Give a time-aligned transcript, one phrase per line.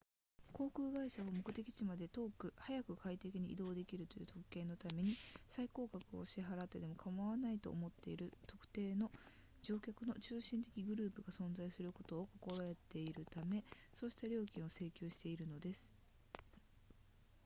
[0.53, 2.09] 航空会社は目的地まで
[2.57, 5.15] 速く快適に移動できるという特権のために
[5.47, 9.11] 最高額を支払ってもかまわないと思っている特定の
[9.61, 15.93] 乗客の中心的グループが存在することを心得ているためそうした料金を請求しているのです